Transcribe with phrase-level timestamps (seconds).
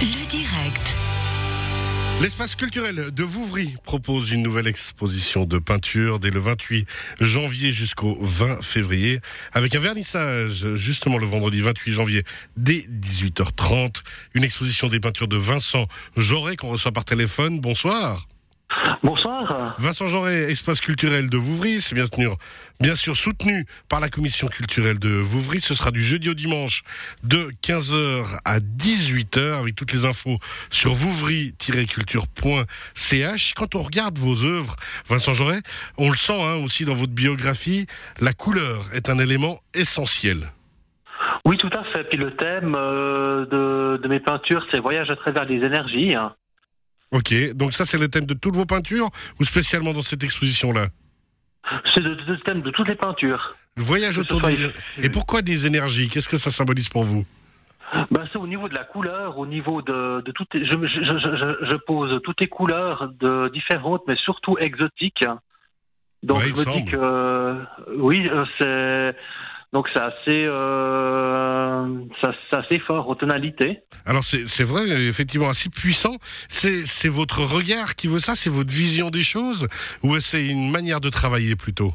[0.00, 0.96] Le direct.
[2.20, 6.86] L'espace culturel de Vouvry propose une nouvelle exposition de peinture dès le 28
[7.20, 9.20] janvier jusqu'au 20 février
[9.52, 12.24] avec un vernissage justement le vendredi 28 janvier
[12.56, 14.02] dès 18h30.
[14.34, 15.86] Une exposition des peintures de Vincent
[16.16, 17.60] Jauré qu'on reçoit par téléphone.
[17.60, 18.26] Bonsoir.
[19.02, 19.74] Bonsoir.
[19.78, 22.06] Vincent Jauré, espace culturel de Vouvry, c'est bien,
[22.96, 25.60] sûr soutenu par la commission culturelle de Vouvry.
[25.60, 26.82] Ce sera du jeudi au dimanche
[27.22, 30.38] de 15h à 18h avec toutes les infos
[30.70, 33.54] sur vouvry-culture.ch.
[33.54, 34.76] Quand on regarde vos œuvres,
[35.08, 35.56] Vincent Jauré,
[35.98, 37.86] on le sent hein, aussi dans votre biographie,
[38.20, 40.52] la couleur est un élément essentiel.
[41.44, 42.04] Oui, tout à fait.
[42.04, 46.14] Puis le thème euh, de, de mes peintures, c'est voyage à travers les énergies.
[47.12, 50.88] Ok, donc ça c'est le thème de toutes vos peintures ou spécialement dans cette exposition-là
[51.94, 53.52] C'est le, le thème de toutes les peintures.
[53.76, 54.56] Le voyage autour des...
[54.56, 54.72] soit-
[55.04, 56.08] Et pourquoi des énergies?
[56.08, 57.24] Qu'est-ce que ça symbolise pour vous?
[58.10, 60.48] Ben, c'est au niveau de la couleur, au niveau de, de toutes.
[60.54, 65.24] Je, je, je, je- je pose toutes les couleurs de différentes, mais surtout exotiques.
[66.24, 66.76] Donc Ouais, je me semble.
[66.84, 67.62] dis que euh,
[67.96, 69.16] oui, euh, c'est
[69.74, 71.86] donc c'est assez, euh,
[72.22, 73.80] ça- c'est assez fort en tonalité.
[74.06, 76.16] Alors c'est c'est vrai, effectivement, assez puissant.
[76.48, 78.34] C'est c'est votre regard qui veut ça?
[78.34, 79.66] C'est votre vision des choses?
[80.02, 81.92] Ou c'est une manière de travailler plutôt?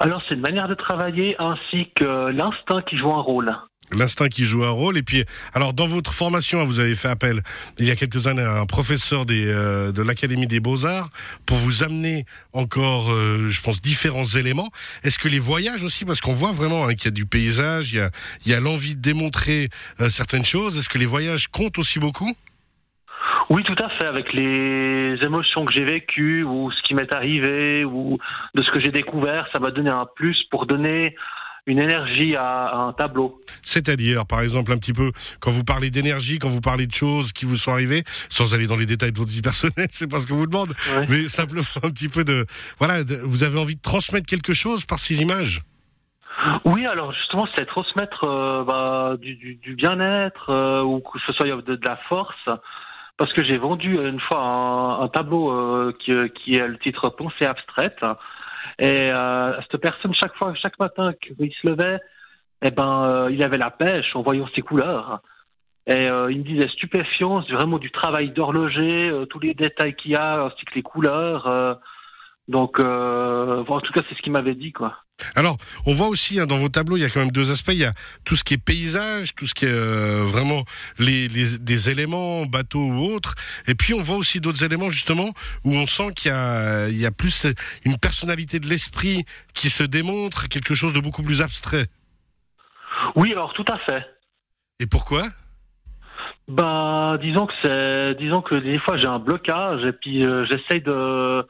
[0.00, 3.54] Alors c'est une manière de travailler ainsi que l'instinct qui joue un rôle.
[3.92, 4.96] L'instinct qui joue un rôle.
[4.96, 7.42] Et puis, alors dans votre formation, vous avez fait appel
[7.78, 11.10] il y a quelques années à un professeur euh, de l'Académie des Beaux-Arts
[11.46, 14.68] pour vous amener encore, euh, je pense, différents éléments.
[15.04, 17.92] Est-ce que les voyages aussi, parce qu'on voit vraiment hein, qu'il y a du paysage,
[17.92, 19.68] il y a, l'envie de démontrer
[20.00, 22.32] euh, certaines choses, est-ce que les voyages comptent aussi beaucoup?
[23.50, 27.84] Oui, tout à fait, avec les émotions que j'ai vécues ou ce qui m'est arrivé
[27.84, 28.18] ou
[28.54, 31.14] de ce que j'ai découvert, ça va donner un plus pour donner
[31.66, 33.40] une énergie à, à un tableau.
[33.62, 37.32] C'est-à-dire, par exemple, un petit peu, quand vous parlez d'énergie, quand vous parlez de choses
[37.32, 40.18] qui vous sont arrivées, sans aller dans les détails de votre vie personnelle, c'est pas
[40.20, 41.06] ce que vous demande, Ouais.
[41.08, 42.44] mais simplement un petit peu de,
[42.78, 45.62] voilà, de- vous avez envie de transmettre quelque chose par ces images?
[46.64, 51.32] Oui, alors justement, c'est transmettre euh, bah, du, du, du bien-être euh, ou que ce
[51.32, 52.48] soit de, de la force.
[53.18, 57.10] Parce que j'ai vendu une fois un, un tableau euh, qui, qui est le titre
[57.10, 58.00] Pensée abstraite.
[58.78, 62.00] Et euh, cette personne, chaque fois, chaque matin qu'il se levait,
[62.64, 65.20] eh ben, euh, il avait la pêche en voyant ses couleurs.
[65.86, 69.94] Et euh, il me disait stupéfiant, c'est vraiment du travail d'horloger, euh, tous les détails
[69.96, 71.46] qu'il y a, ainsi que les couleurs.
[71.48, 71.74] euh.
[72.48, 74.96] donc, euh, bon, en tout cas, c'est ce qu'il m'avait dit, quoi.
[75.34, 75.56] Alors,
[75.86, 77.72] on voit aussi hein, dans vos tableaux, il y a quand même deux aspects.
[77.72, 77.94] Il y a
[78.24, 80.64] tout ce qui est paysage, tout ce qui est euh, vraiment
[80.98, 83.34] les, les- des éléments, bateaux ou autres.
[83.66, 85.32] Et puis, on voit aussi d'autres éléments, justement,
[85.64, 87.46] où on sent qu'il y a, il y a plus
[87.84, 89.24] une personnalité de l'esprit
[89.54, 91.86] qui se démontre, quelque chose de beaucoup plus abstrait.
[93.16, 94.04] Oui, alors tout à fait.
[94.80, 95.24] Et pourquoi?
[96.48, 100.82] Bah, disons que c'est, disons que des fois j'ai un blocage et puis euh, j'essaye
[100.82, 101.46] de,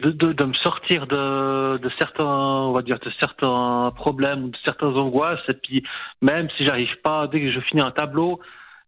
[0.00, 4.96] de, de, me sortir de, de certains, on va dire, de certains problèmes de certaines
[4.96, 5.82] angoisses et puis
[6.22, 8.40] même si j'arrive pas, dès que je finis un tableau,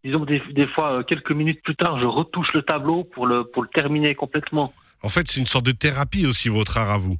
[0.04, 3.44] disons des, des fois euh, quelques minutes plus tard, je retouche le tableau pour le,
[3.44, 4.72] pour le terminer complètement.
[5.02, 7.16] En fait, c'est une sorte de thérapie aussi, votre art à vous.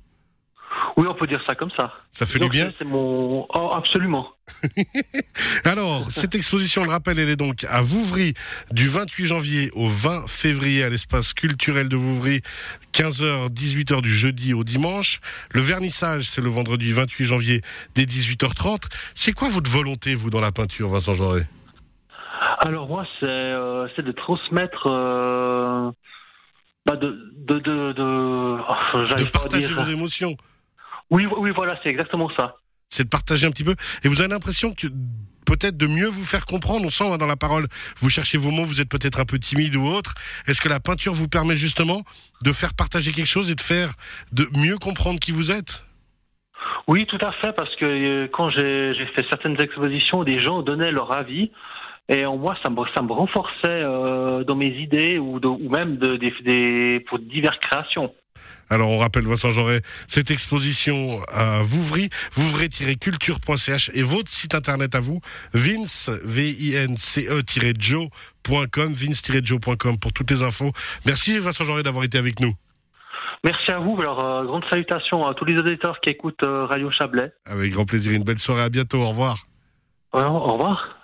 [0.96, 1.92] Oui, on peut dire ça comme ça.
[2.10, 4.28] Ça fait Donc, du bien c'est- mon, oh, absolument.
[5.64, 8.34] Alors, cette exposition, le rappelle, elle est donc à Vouvry
[8.72, 12.42] du 28 janvier au 20 février à l'espace culturel de Vouvry,
[12.92, 15.20] 15h, 18h du jeudi au dimanche.
[15.52, 17.62] Le vernissage, c'est le vendredi 28 janvier
[17.94, 18.88] dès 18h30.
[19.14, 21.42] C'est quoi votre volonté, vous, dans la peinture, Vincent Jauré
[22.60, 25.90] Alors moi, c'est euh, de transmettre, euh,
[26.86, 30.36] bah de de de, de, oh, De partager vos émotions.
[31.10, 32.56] Oui, oui, voilà, c'est exactement ça.
[32.88, 33.74] C'est de partager un petit peu.
[34.04, 34.86] Et vous avez l'impression que
[35.46, 37.66] peut-être de mieux vous faire comprendre, on sent hein, dans la parole,
[37.98, 40.14] vous cherchez vos mots, vous êtes peut-être un peu timide ou autre.
[40.46, 42.02] Est-ce que la peinture vous permet justement
[42.42, 43.90] de faire partager quelque chose et de faire
[44.32, 45.84] de mieux comprendre qui vous êtes?
[46.88, 50.92] Oui, tout à fait, parce que euh, quand j'ai fait certaines expositions, des gens donnaient
[50.92, 51.50] leur avis.
[52.08, 55.68] Et en moi, ça me, ça me renforçait euh, dans mes idées ou, de- ou
[55.70, 58.12] même de, des, des, pour diverses créations.
[58.70, 65.00] Alors on rappelle Vincent Jauré, cette exposition à Vouvry, vouvray-culture.ch et votre site internet à
[65.00, 65.20] vous,
[65.52, 70.72] vince, V-I-N-C-E-joe.com, vince-joe.com pour toutes les infos.
[71.04, 72.54] Merci Vincent Jauré d'avoir été avec nous.
[73.44, 73.98] Merci à vous.
[73.98, 77.32] Alors, euh, grande salutation à tous les auditeurs qui écoutent euh, Radio Chablais.
[77.46, 79.46] Avec grand plaisir, une belle soirée, à bientôt, au revoir.
[80.12, 81.00] Ouais, au revoir.